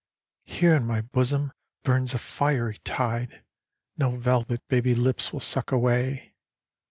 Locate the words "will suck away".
5.31-6.33